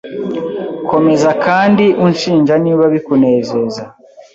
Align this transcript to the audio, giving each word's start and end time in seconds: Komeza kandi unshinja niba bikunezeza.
Komeza 0.89 1.29
kandi 1.45 1.85
unshinja 2.05 2.53
niba 2.63 2.83
bikunezeza. 2.93 3.83